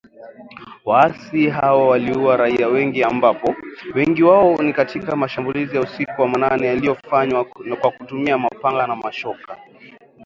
waasi 0.85 1.49
hawa 1.49 1.87
waliua 1.87 2.37
raia 2.37 2.67
wengi 2.67 3.03
ambapo, 3.03 3.55
wengi 3.95 4.23
wao 4.23 4.61
ni 4.61 4.73
katika 4.73 5.15
mashambulizi 5.15 5.75
ya 5.75 5.81
usiku 5.81 6.21
wa 6.21 6.27
manane 6.27 6.67
yaliyofanywa 6.67 7.45
kwa 7.81 7.91
kutumia 7.91 8.37
mapanga 8.37 8.87
na 8.87 8.95
mashoka 8.95 9.57